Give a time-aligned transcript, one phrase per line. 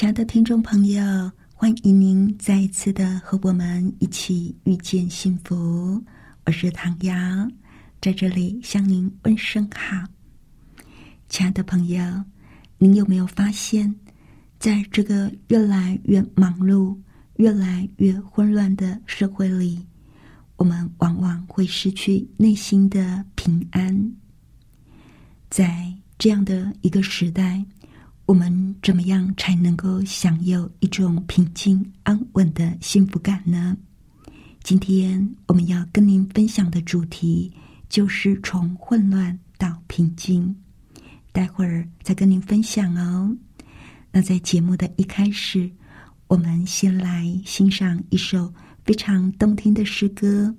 [0.00, 6.02] 亲爱的听众朋友，欢迎您再一次的和我们一起遇见幸福。
[6.46, 7.14] 我是唐瑶，
[8.00, 10.08] 在这里向您问声好。
[11.28, 12.02] 亲爱的朋友。
[12.78, 13.94] 您有没有发现，
[14.58, 16.96] 在这个越来越忙碌、
[17.36, 19.84] 越来越混乱的社会里，
[20.56, 24.14] 我们往往会失去内心的平安。
[25.50, 27.62] 在这样的一个时代，
[28.30, 33.76] 我们怎么样才能够享有一种平静安稳的幸福感呢？
[34.62, 37.52] 今天我们要跟您分享的主题
[37.88, 40.54] 就是从混乱到平静。
[41.32, 43.36] 待会儿再跟您分享哦。
[44.12, 45.68] 那在节目的一开始，
[46.28, 50.54] 我们先来欣赏一首非常动听的诗歌。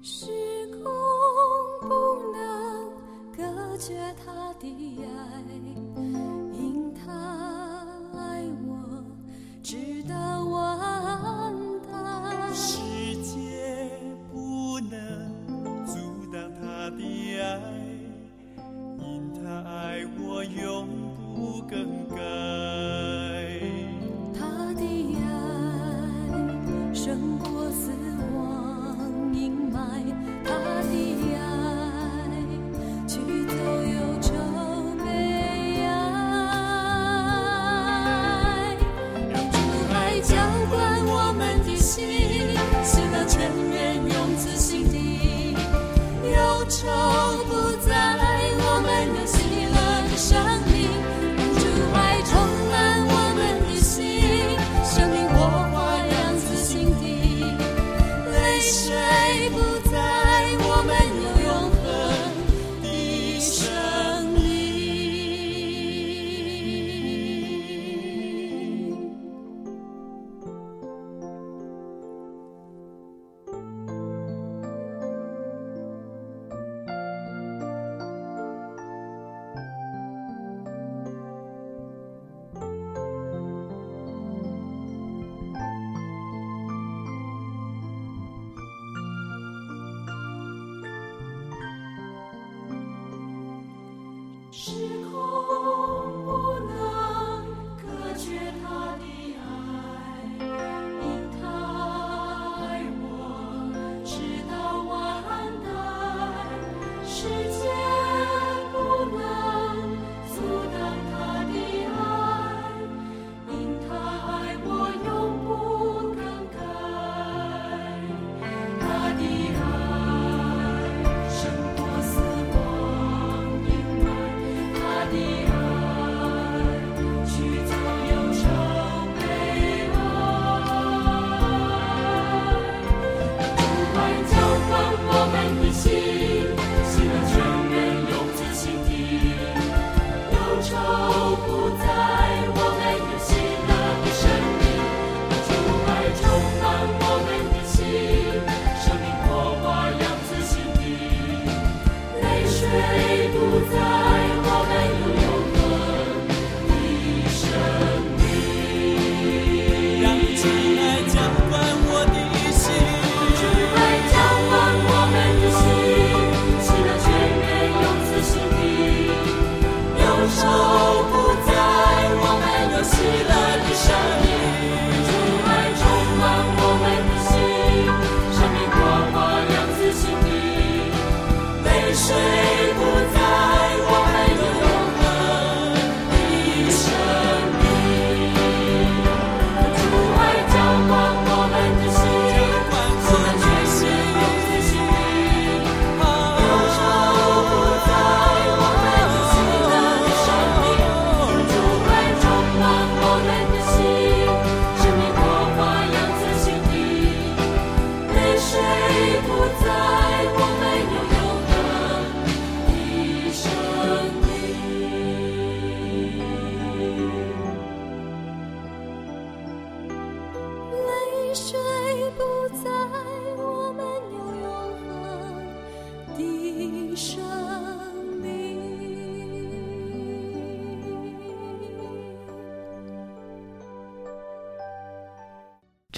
[0.00, 0.26] 时
[0.82, 0.84] 空
[1.80, 1.88] 不
[2.32, 2.90] 能
[3.36, 4.64] 隔绝他的
[5.02, 5.06] 爱，
[6.52, 7.57] 因他。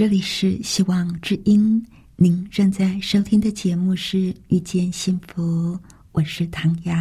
[0.00, 1.84] 这里是希望之音，
[2.16, 4.16] 您正在收听的节目是
[4.48, 5.74] 《遇见幸福》，
[6.12, 6.94] 我是唐瑶。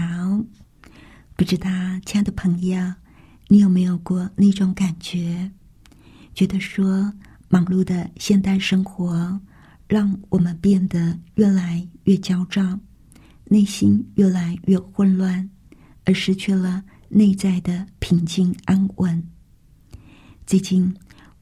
[1.38, 1.70] 不知道，
[2.06, 2.78] 亲爱的朋友，
[3.48, 5.50] 你有没有过那种感觉？
[6.36, 7.14] 觉得说，
[7.48, 9.40] 忙碌的现代生活
[9.88, 12.78] 让我们变得越来越焦躁，
[13.46, 15.50] 内心越来越混乱，
[16.04, 19.26] 而失去了内在的平静安稳。
[20.46, 20.94] 最近，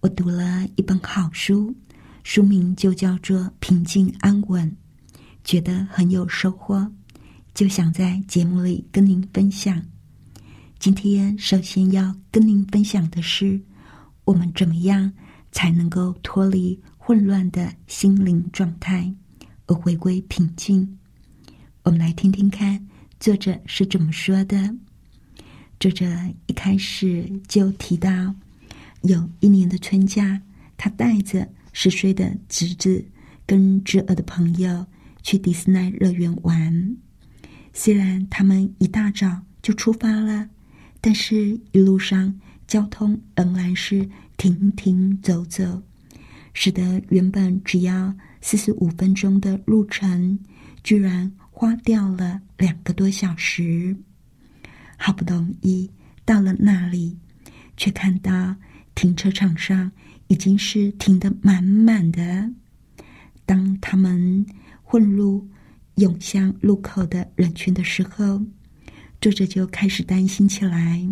[0.08, 1.76] 我读了一本好书，
[2.24, 4.66] 书名就叫做《平静安稳》，
[5.44, 6.90] 觉得很有收获，
[7.54, 9.84] 就想在节目里跟您分享。
[10.80, 13.60] 今天首先要跟您分享的是，
[14.24, 15.12] 我们怎么样
[15.52, 19.14] 才能够脱离混乱的心灵状态，
[19.66, 20.98] 而回归平静？
[21.84, 22.88] 我们来听听看
[23.20, 24.74] 作者是怎么说的。
[25.82, 26.06] 作者
[26.46, 28.34] 一开始就提到，
[29.02, 30.42] 有一年的春假，
[30.78, 33.04] 他带着十岁的侄子
[33.46, 34.86] 跟侄儿的朋友
[35.24, 36.98] 去迪士尼乐园玩。
[37.74, 40.50] 虽然他们一大早就出发了。
[41.00, 42.34] 但是，一路上
[42.68, 45.82] 交通仍然是停停走走，
[46.54, 50.38] 使得原本只要四十五分钟的路程，
[50.84, 53.96] 居然花掉了两个多小时。
[54.98, 55.90] 好不容易
[56.26, 57.16] 到了那里，
[57.78, 58.56] 却看到
[58.98, 59.92] 停车场上
[60.28, 62.52] 已经是停得满满的。
[63.46, 64.44] 当他们
[64.82, 65.48] 混入
[65.98, 68.42] 涌向路口的人群的时候，
[69.22, 71.08] 作者就开始担心起来，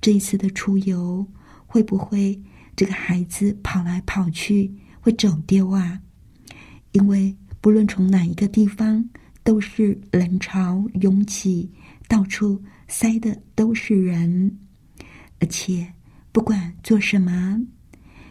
[0.00, 1.24] 这一次的出游
[1.66, 2.36] 会不会
[2.74, 6.00] 这个孩子跑来跑去会走丢啊？
[6.90, 9.08] 因为不论从哪一个地方，
[9.44, 11.70] 都是人潮拥挤，
[12.08, 14.58] 到处塞的都是人，
[15.38, 15.94] 而且
[16.34, 17.64] 不管做什么，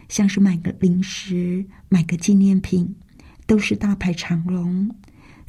[0.09, 2.94] 像是买个零食、买个纪念品，
[3.47, 4.94] 都是大排长龙，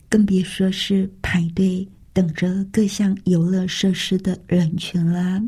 [0.09, 1.89] 更别说是排队。
[2.13, 5.43] 等着各项游乐设施的人群了。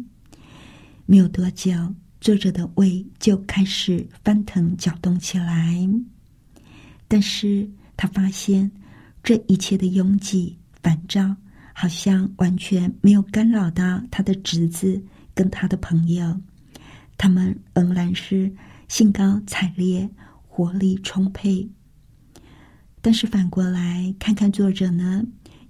[1.05, 1.73] 没有多久，
[2.21, 5.89] 作者的胃就开始翻腾搅动起来。
[7.07, 8.69] 但是他发现，
[9.23, 11.37] 这一切的拥挤、烦躁，
[11.73, 15.01] 好像完全没有干扰到他的侄子
[15.37, 16.37] 跟他的朋友。
[17.19, 18.53] 他们仍然是
[18.89, 20.09] 兴高采烈、
[20.47, 21.69] 活力充沛。
[23.01, 25.25] 但是反过来看看作者呢？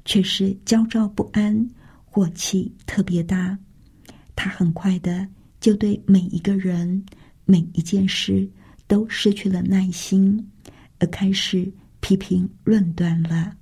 [0.05, 1.69] 却是焦躁不安，
[2.05, 3.59] 火气特别大。
[4.37, 5.27] 他很快的
[5.59, 7.05] 就对每一个人、
[7.45, 8.49] 每一件事
[8.87, 10.49] 都失去了耐心，
[11.01, 13.57] 而开始批评论断了。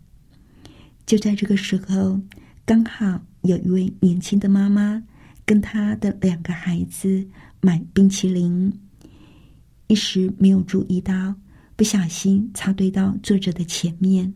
[1.07, 2.21] 就在这个时候，
[2.67, 5.03] 刚好有一位年轻的妈妈
[5.47, 7.27] 跟她的两个孩子
[7.65, 8.71] 买冰淇淋，
[9.87, 11.35] 一时没有注意到，
[11.75, 14.31] 不小心插队到作者的前面。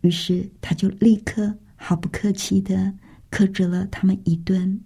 [0.00, 2.90] 于是，他就立刻毫不客气的
[3.28, 4.80] 克制了他们一顿。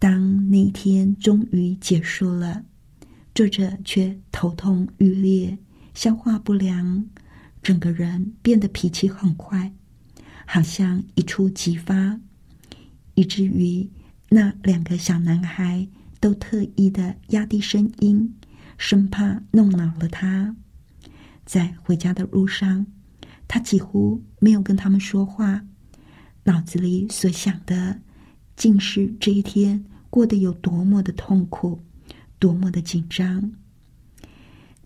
[0.00, 2.64] 当那一天终于结束了，
[3.32, 5.56] 作者却头痛欲裂，
[5.94, 7.08] 消化不良，
[7.62, 9.72] 整个人变得脾气很坏，
[10.44, 12.18] 好像一触即发，
[13.14, 13.88] 以至于
[14.28, 15.86] 那两个小男孩
[16.20, 18.32] 都特意的压低声音，
[18.78, 20.54] 生怕弄恼了他。
[21.44, 22.86] 在回家的路上。
[23.52, 25.60] 他几乎没有跟他们说话，
[26.44, 28.00] 脑子里所想的，
[28.54, 31.80] 竟是这一天过得有多么的痛苦，
[32.38, 33.50] 多么的紧张。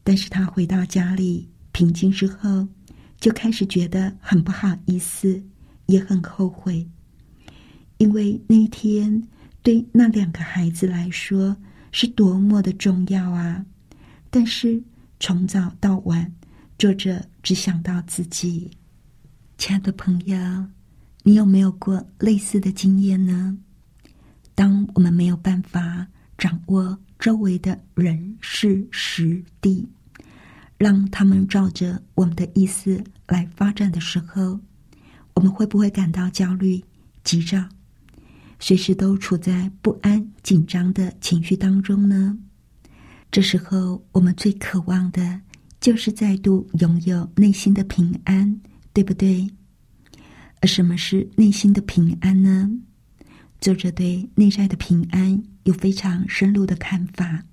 [0.03, 2.67] 但是他回到家里平静之后，
[3.21, 5.45] 就开始觉得很不好意思，
[5.85, 6.89] 也很后悔，
[7.99, 9.23] 因为那一天
[9.65, 11.57] 对那两个孩子来说
[11.91, 13.65] 是多么的重要啊！
[14.31, 14.81] 但是
[15.19, 16.33] 从早到晚。
[16.77, 18.69] 作者只想到自己，
[19.57, 20.37] 亲爱的朋友，
[21.23, 23.57] 你有没有过类似的经验呢？
[24.57, 26.07] 当我们没有办法
[26.37, 29.89] 掌握周围的人事时地，
[30.77, 34.59] 让他们照着我们的意思来发展的时候，
[35.35, 36.83] 我们会不会感到焦虑、
[37.23, 37.65] 急躁，
[38.67, 42.35] 随时都处在不安、紧张的情绪当中呢？
[43.31, 45.39] 这时候，我们最渴望的。
[45.81, 48.59] 就是再度拥有内心的平安，
[48.95, 49.47] 对不对？
[50.63, 52.71] 而什么是内心的平安呢？
[53.61, 57.45] 作者对内在的平安有非常深入的看法。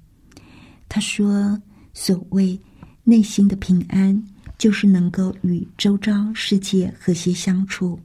[0.87, 1.61] 他说
[1.93, 2.57] ：“所谓
[3.03, 4.23] 内心的平安，
[4.57, 7.99] 就是能够与周遭世界和谐相处，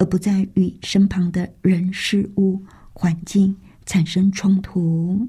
[0.00, 2.60] 而不再与身旁的人事物、
[2.94, 3.54] 环境
[3.84, 5.28] 产生冲突。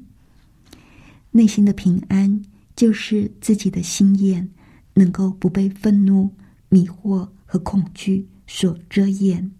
[1.29, 2.41] 内心的平安，
[2.73, 4.49] 就是自己的心眼
[4.93, 6.31] 能够不被愤怒、
[6.69, 9.51] 迷惑和恐惧所遮掩，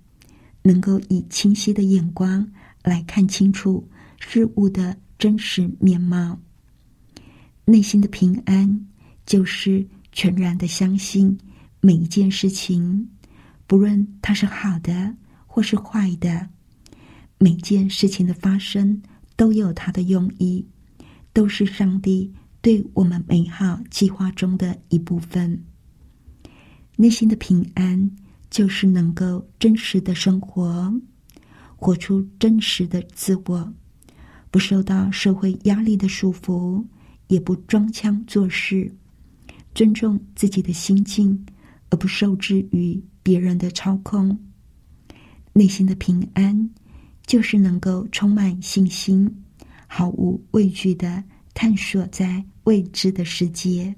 [0.64, 2.50] 能够以清晰的眼光
[2.84, 3.86] 来看清楚
[4.18, 6.40] 事物的真实面貌。
[7.66, 8.88] 内心的平安。
[9.24, 11.38] 就是全然的相信
[11.80, 13.08] 每一件事情，
[13.72, 15.16] 不论它是好的
[15.48, 16.50] 或是坏的，
[17.38, 19.02] 每件事情的发生
[19.38, 20.68] 都有它的用意，
[21.32, 22.30] 都是上帝
[22.62, 25.64] 对我们美好计划中的一部分。
[26.98, 28.12] 内心的平安，
[28.50, 30.94] 就是能够真实的生活，
[31.78, 33.74] 活出真实的自我，
[34.52, 36.84] 不受到社会压力的束缚，
[37.30, 38.94] 也不装腔作势。
[39.74, 41.46] 尊重自己的心境，
[41.90, 44.38] 而不受制于别人的操控。
[45.54, 46.70] 内心的平安，
[47.26, 49.30] 就是能够充满信心，
[49.88, 51.24] 毫无畏惧的
[51.54, 53.94] 探索在未知的世界，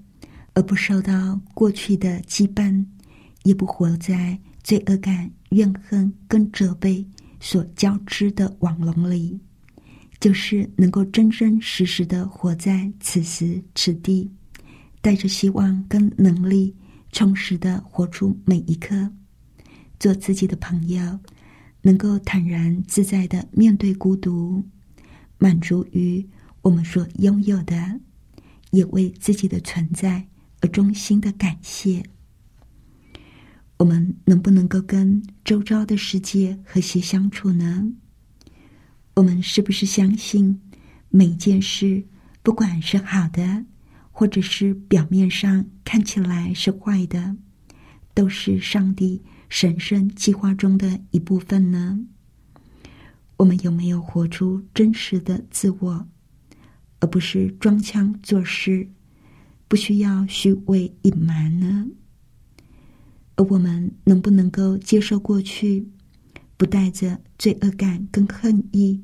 [0.53, 2.83] 而不受到过去的羁绊，
[3.43, 7.05] 也不活在罪恶感、怨恨跟责备
[7.39, 9.39] 所交织的网笼里。
[10.19, 14.31] 就是能够真真实实的活在此时此地。
[15.01, 16.73] 带着希望跟能力，
[17.13, 19.09] 充实的活出每一刻，
[19.99, 21.19] 做自己的朋友，
[21.83, 24.63] 能够坦然自在的面对孤独，
[25.37, 26.27] 满足于
[26.63, 27.99] 我们所拥有的，
[28.71, 30.27] 也为自己的存在
[30.61, 32.03] 而衷心的感谢。
[33.77, 37.93] 我们能不能够跟周遭的世界和谐相处呢？
[39.13, 40.59] 我们是不是相信
[41.09, 42.03] 每件事，
[42.41, 43.65] 不管是好的？
[44.15, 47.35] 或者是表面上看起来是坏的，
[48.13, 51.99] 都是上帝神圣计划中的一部分呢？
[53.37, 56.07] 我们有没有活出真实的自我，
[56.99, 58.87] 而不是装腔作势，
[59.67, 61.87] 不需要虚伪隐瞒呢？
[63.35, 65.89] 而我们能不能够接受过去，
[66.55, 69.01] 不带着罪恶感跟恨意，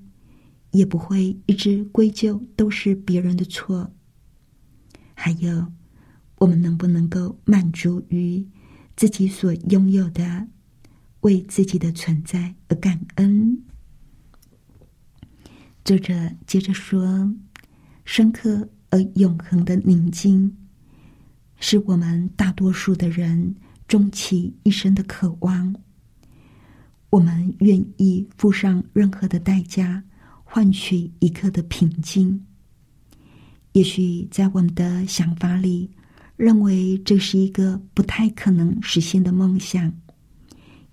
[0.70, 3.92] 也不会一直归咎都是别人的错？
[5.22, 5.70] 还有，
[6.38, 8.48] 我们能不能够满足于
[8.96, 10.48] 自己所拥有的，
[11.20, 13.62] 为自己的存在而感恩？
[15.84, 16.14] 作者
[16.48, 17.36] 接着说
[18.06, 20.56] ：“深刻而永恒的宁静，
[21.60, 23.54] 是我们大多数的人
[23.90, 25.76] 终其一生的渴望。
[27.10, 30.02] 我们愿意付上任何的代价，
[30.46, 32.42] 换取一刻的平静。”
[33.80, 35.90] 也许在我们的想法里，
[36.36, 39.94] 认为这是一个不太可能实现的梦想，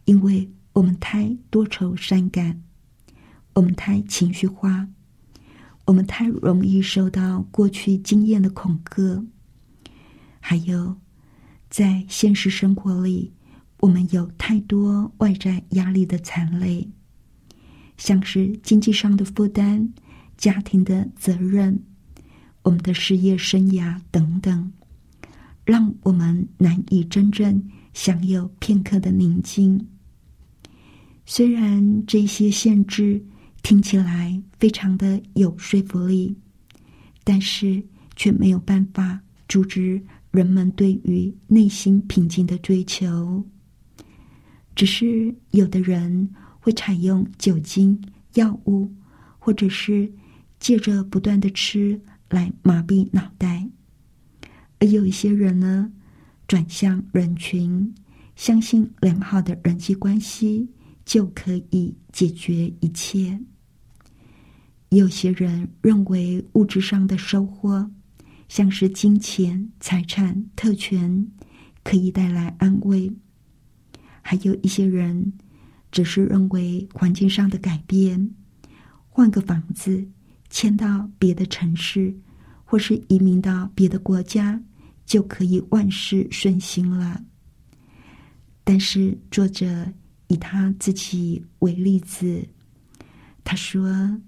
[0.05, 2.63] 因为我们太多愁善感，
[3.55, 4.87] 我们太情绪化，
[5.87, 9.27] 我们太容易受到过去经验的恐吓，
[10.39, 10.95] 还有
[11.69, 13.33] 在现实生活里，
[13.81, 16.89] 我们有太多外在压力的残累，
[17.97, 19.93] 像是经济上的负担、
[20.37, 21.83] 家庭的责任。
[22.67, 24.73] 我们的事业生涯等等，
[25.65, 27.63] 让我们难以真正
[27.95, 29.87] 享有片刻的宁静。
[31.25, 33.25] 虽然这些限制
[33.63, 36.35] 听起来非常的有说服力，
[37.23, 37.81] 但是
[38.17, 43.45] 却没有办法阻止人们对于内心平静的追求。
[44.75, 47.97] 只是有的人会采用酒精、
[48.35, 48.93] 药物，
[49.39, 50.13] 或者是
[50.59, 52.01] 借着不断的吃。
[52.29, 53.69] 来麻痹脑袋，
[54.81, 55.93] 而有一些人呢，
[56.49, 57.95] 转向人群，
[58.35, 60.69] 相信良好的人际关系
[61.05, 63.41] 就可以解决一切。
[64.89, 67.91] 有些人认为物质上的收获，
[68.49, 71.29] 像是金钱、财产、特权，
[71.83, 73.13] 可以带来安慰；
[74.23, 75.33] 还有一些人
[75.91, 78.31] 只是认为环境上的改变，
[79.09, 80.09] 换个房子。
[80.49, 82.15] 迁到别的城市，
[82.65, 84.61] 或是移民到别的国家，
[85.05, 87.23] 就可以万事顺心了。
[88.65, 89.87] 但是作者
[90.29, 92.47] 以他自己为例子，
[93.45, 94.21] 他说，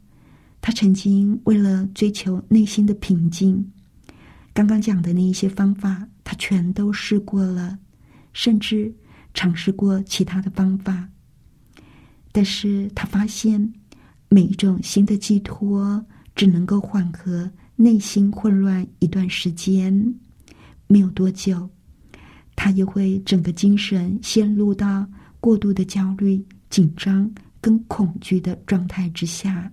[0.61, 3.73] 他曾经为了追求内心的平静，
[4.53, 7.79] 刚刚讲的那一些方法，他全都试过了，
[8.33, 8.95] 甚至
[9.35, 11.09] 尝试过其他的方法，
[12.33, 13.73] 但是他发现。
[14.29, 16.05] 每一种新的寄托，
[16.35, 20.15] 只能够缓和内心混乱一段时间，
[20.87, 21.69] 没有多久，
[22.55, 25.07] 他又会整个精神陷入到
[25.41, 27.31] 过度的焦虑、紧张
[27.61, 29.71] 跟恐惧的状态之下。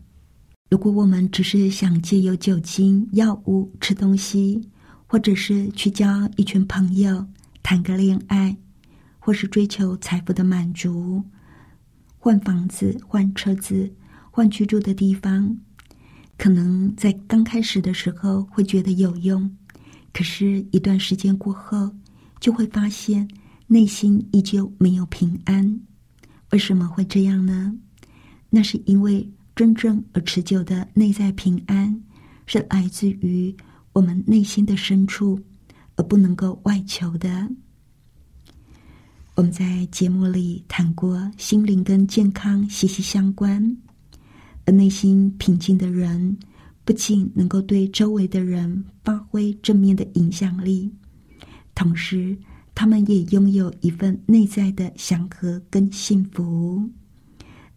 [0.69, 4.61] 如果我们只是想借由酒精、药物、吃东西，
[5.05, 7.25] 或者是去交一群朋友、
[7.61, 8.55] 谈个恋爱，
[9.19, 11.23] 或是追求财富的满足，
[12.17, 13.91] 换房子、换车子、
[14.35, 15.57] 换居住的地方，
[16.37, 19.49] 可能在刚开始的时候会觉得有用，
[20.11, 21.89] 可是，一段时间过后，
[22.41, 23.25] 就会发现
[23.65, 25.79] 内心依旧没有平安。
[26.51, 27.73] 为什么会这样呢？
[28.49, 29.25] 那是因为。
[29.55, 32.03] 真正而持久的内在平安，
[32.45, 33.55] 是来自于
[33.93, 35.39] 我们内心的深处，
[35.95, 37.49] 而不能够外求的。
[39.35, 43.77] 我们在节目里谈过，心灵跟健康息息相关，
[44.65, 46.37] 而内心平静的人，
[46.83, 50.91] 不仅能够对周围的人发挥正面的影响力，
[51.73, 52.37] 同时
[52.73, 56.89] 他们也拥有一份内在的祥和跟幸福，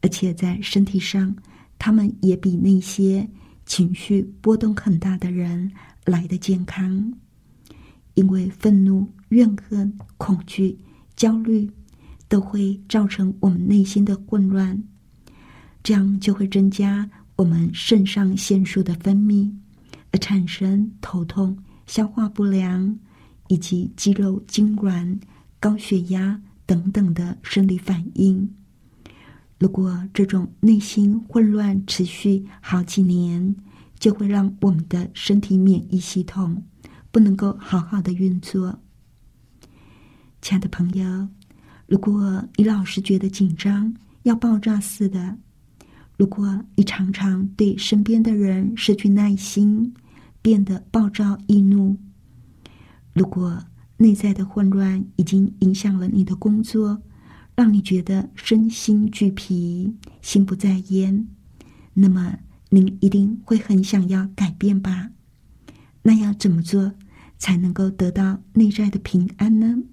[0.01, 1.37] 而且在身体上。
[1.81, 3.31] 他们也比那些
[3.65, 5.71] 情绪波动很大的人
[6.05, 7.15] 来的健康，
[8.15, 10.77] 因为愤怒、怨恨、恐惧、
[11.15, 11.71] 焦虑
[12.29, 14.83] 都会造成我们内心的混乱，
[15.89, 19.51] 这样就会增加我们肾上腺素的分泌，
[20.11, 22.95] 而产生头痛、消化不良
[23.47, 25.19] 以及肌肉痉挛、
[25.59, 28.47] 高血压等等的生理反应。
[29.59, 33.57] 如果这种内心混乱持续好几年，
[33.99, 36.63] 就会让我们的身体免疫系统
[37.11, 38.79] 不能够好好的运作。
[40.43, 41.27] 亲爱的朋友，
[41.87, 43.91] 如果你老是觉得紧张
[44.25, 45.35] 要爆炸似的，
[46.19, 49.95] 如果你常常对身边的人失去耐心，
[50.43, 51.97] 变得暴躁易怒，
[53.13, 53.63] 如果
[53.99, 57.01] 内在的混乱已经影响了你的工作，
[57.55, 61.29] 让你觉得身心俱疲、心不在焉，
[61.95, 62.37] 那么
[62.71, 65.11] 您一定会很想要改变吧？
[66.03, 66.95] 那要怎么做
[67.39, 69.85] 才能够得到内在的平安呢？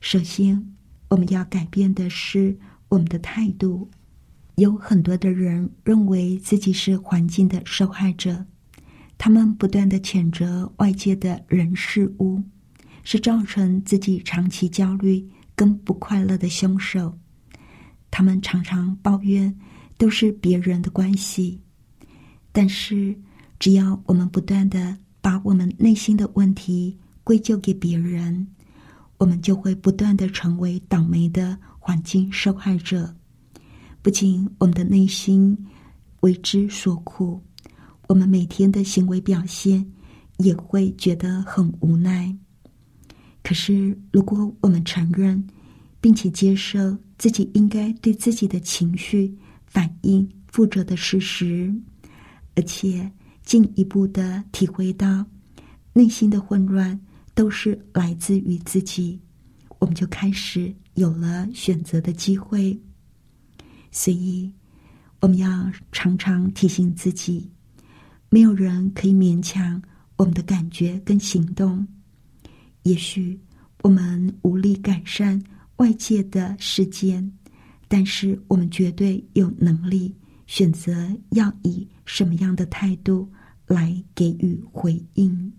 [0.00, 0.74] 首先，
[1.10, 3.88] 我们要改变的是我们的态度。
[4.62, 8.46] 有很多的人认为自己是环境的受害者，
[9.18, 12.42] 他们不断的谴责外界的人事物，
[13.04, 15.28] 是造成自己长期焦虑。
[15.54, 17.16] 跟不快乐的凶手，
[18.10, 19.54] 他们常常抱怨
[19.98, 21.60] 都是别人的关系。
[22.50, 23.14] 但是，
[23.58, 28.48] 只要我们不断的把我们内心的问题归咎给别人，
[29.18, 33.14] 我们就会不断的成为倒霉的环境受害者。
[34.02, 35.56] 不仅我们的内心
[36.20, 37.40] 为之所苦，
[38.08, 39.86] 我们每天的行为表现
[40.38, 42.36] 也会觉得很无奈。
[43.44, 45.44] 可是，如果我们承认，
[46.00, 49.32] 并且接受自己应该对自己的情绪
[49.66, 51.72] 反应负责的事实，
[52.56, 53.08] 而且
[53.44, 55.24] 进一步的体会到
[55.92, 56.98] 内心的混乱
[57.34, 59.20] 都是来自于自己，
[59.78, 62.76] 我们就开始有了选择的机会。
[63.92, 64.52] 所以，
[65.20, 67.48] 我们要常常提醒自己，
[68.30, 69.80] 没有人可以勉强
[70.16, 71.86] 我们的感觉跟行动。
[72.82, 73.38] 也许
[73.82, 75.40] 我们无力改善
[75.76, 77.30] 外界的事件，
[77.86, 80.12] 但是我们绝对有能力
[80.46, 83.30] 选择要以什么样的态度
[83.66, 85.52] 来给予回应。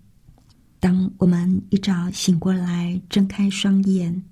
[0.80, 4.22] 当我们一早醒过来，睁开双眼，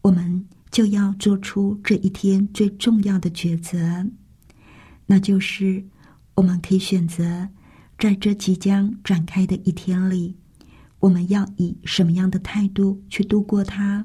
[0.00, 0.44] 我们
[0.74, 4.04] 就要做出这一天最重要的抉择，
[5.06, 5.84] 那就是
[6.34, 7.48] 我们可以选择
[7.96, 10.34] 在这即将展开的一天里。
[10.98, 14.04] 我们要以什么样的态度去度过它？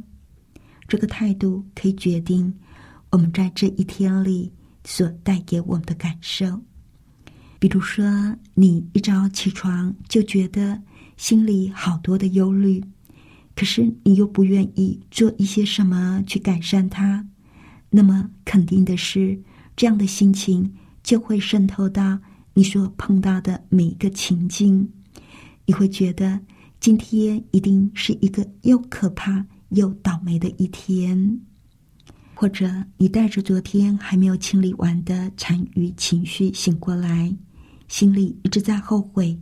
[0.87, 2.53] 这个态度可以决定
[3.09, 4.53] 我们在这一天里
[4.85, 6.61] 所带给我们的感受。
[7.57, 8.05] 比如说，
[8.53, 10.79] 你一早起床就觉得
[11.17, 12.79] 心里好多的忧虑，
[13.59, 17.27] 可是你又不愿意做一些什么去改善它，
[17.89, 19.37] 那么肯定的是，
[19.75, 22.17] 这样的心情就会渗透到
[22.53, 24.89] 你所碰到的每一个情境，
[25.65, 26.39] 你会觉得。
[26.79, 31.41] 今天一定是一个又可怕又倒霉的一天，
[32.33, 37.35] 或者你带着昨天还没有清理完的残余情绪醒过来，
[37.89, 39.37] 心里一直在后悔，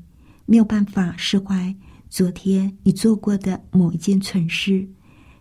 [0.47, 1.75] 没有办法释怀
[2.09, 4.87] 昨天你做过的某一件蠢事，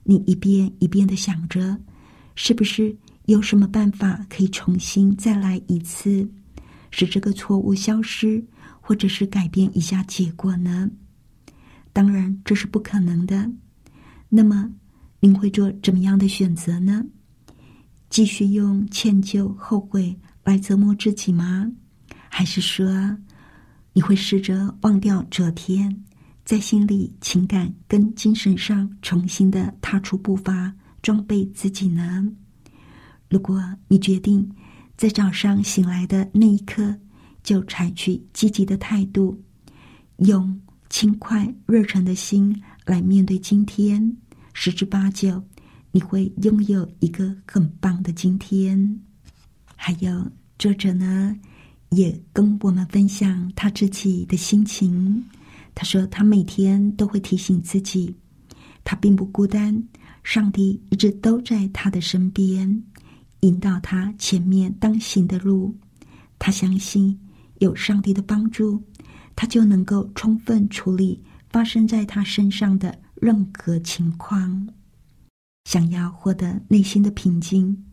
[0.02, 1.78] 你一遍一遍的想着，
[2.34, 2.94] 是不是
[3.26, 6.28] 有什么办法可以重新再来一次，
[6.90, 8.44] 使这个错误消失，
[8.80, 10.90] 或者是改变一下结果呢？
[11.92, 13.50] 当然这是不可能的。
[14.28, 14.70] 那么，
[15.20, 17.04] 您会做怎么样的选择呢？
[18.10, 21.70] 继续用歉疚、后悔来折磨自己吗？
[22.28, 23.16] 还是说，
[23.92, 26.04] 你会试着忘掉昨天，
[26.46, 32.24] 在心理、情感跟精神上重新的踏出步伐，装备自己呢？
[33.28, 34.48] 如果你决定
[34.96, 36.96] 在早上醒来的那一刻
[37.42, 39.42] 就采取积极的态度，
[40.18, 44.16] 用轻快热忱的心来面对今天，
[44.52, 45.42] 十之八九。
[45.90, 49.00] 你会拥有一个很棒的今天。
[49.74, 50.30] 还有
[50.60, 51.36] 作者呢，
[51.88, 55.24] 也跟我们分享他自己的心情。
[55.76, 58.16] 他说，他每天都会提醒自己，
[58.82, 59.86] 他并不孤单，
[60.24, 62.82] 上帝一直都在他的身边，
[63.40, 65.76] 引导他前面当行的路。
[66.38, 67.20] 他相信
[67.58, 68.82] 有上帝的帮助，
[69.36, 74.66] 他就能够充分处理发生在他身上的任何情况。
[75.64, 77.84] 想要获得内心的平静，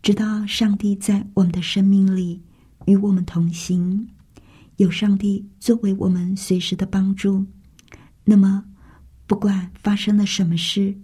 [0.00, 2.42] 知道上帝在我们的生命里
[2.86, 4.08] 与我们同行，
[4.78, 7.44] 有上帝作为我们随时的帮助，
[8.24, 8.64] 那么
[9.26, 10.96] 不管发生了什么事，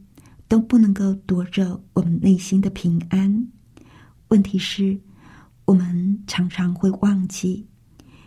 [0.47, 3.47] 都不能够夺走我们内心的平安。
[4.29, 4.97] 问题是，
[5.65, 7.67] 我们常常会忘记，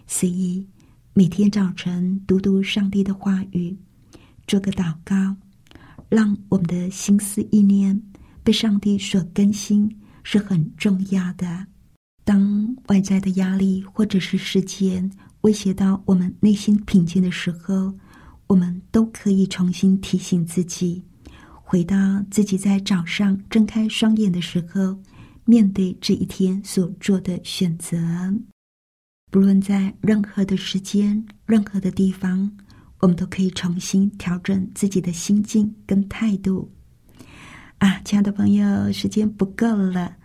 [0.06, 0.68] 所以
[1.14, 3.74] 每天早晨读读上帝的话语，
[4.48, 5.16] 做个祷告。
[6.10, 8.02] 让我们的心思意念
[8.44, 9.90] 被上帝所更新
[10.24, 11.66] 是很重要的。
[12.26, 15.10] 当外在的压力或者是时间
[15.42, 17.94] 威胁到我们内心平静的时候，
[18.48, 21.04] 我们都可以重新提醒自己，
[21.54, 21.96] 回到
[22.30, 24.98] 自己在早上睁开双眼的时候，
[25.46, 27.98] 面对这一天所做的选择。
[29.32, 32.52] 不论在任何的时间、任何的地方。
[33.00, 36.68] 我们都可以重新调整自己的心境跟态度
[37.78, 40.16] 啊，亲爱的朋友，时间不够了，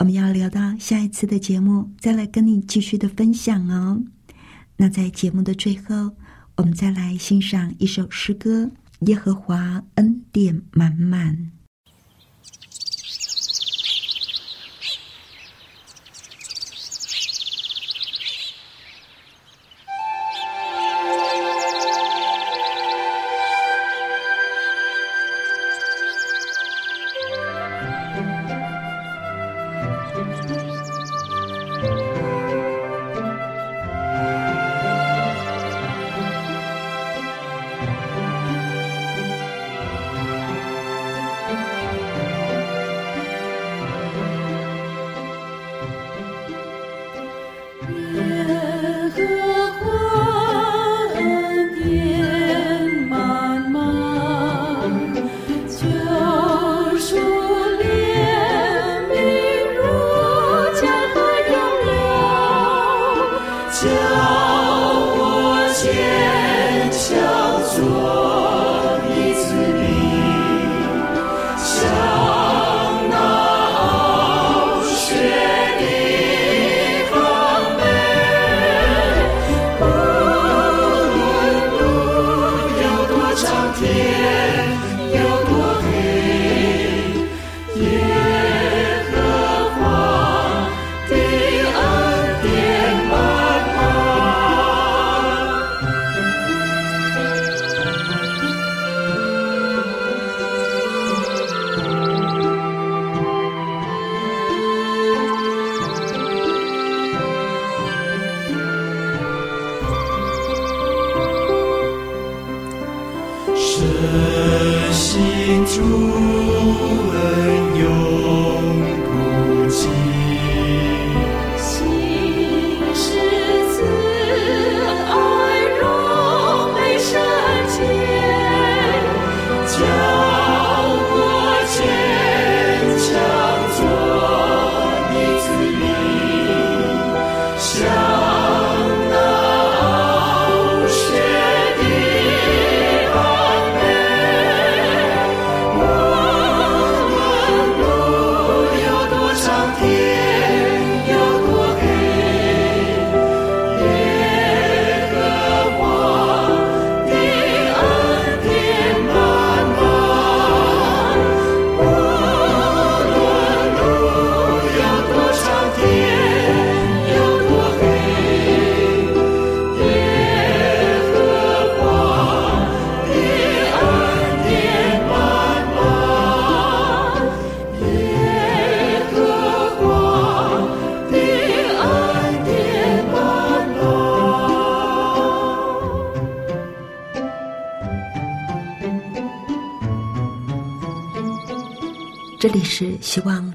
[0.00, 4.02] 我们要留到下一次的节目再来跟你继续的分享哦。
[4.80, 6.14] 那在节目的最后，
[6.54, 8.66] 我们再来欣赏一首诗歌
[9.08, 11.36] 《耶和华恩典满满》。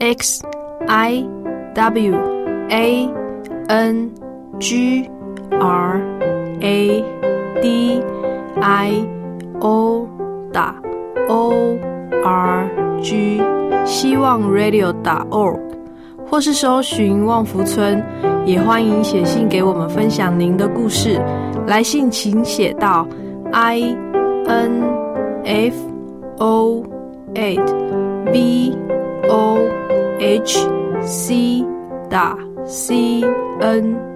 [0.00, 0.42] x
[0.88, 1.24] i
[1.74, 2.16] w
[2.70, 3.08] a
[3.68, 4.10] n
[4.58, 5.08] g
[5.60, 6.00] r
[6.60, 7.04] a
[7.60, 8.02] d
[8.60, 9.06] i
[9.60, 10.08] o
[10.52, 10.74] 打
[11.28, 11.78] o
[12.24, 12.68] r
[13.02, 13.40] g
[13.84, 15.60] 希望 radio 打 org，
[16.26, 18.02] 或是搜寻旺福村，
[18.46, 21.20] 也欢迎写信给我们分享您的故事。
[21.66, 23.06] 来信请写到
[23.52, 23.80] i
[24.46, 24.82] n
[25.44, 25.74] f
[26.38, 26.82] o
[27.34, 27.60] eight
[28.32, 28.74] v
[29.28, 29.58] o
[30.18, 30.66] h
[31.02, 31.64] c
[32.08, 33.24] 打 c
[33.60, 34.09] n。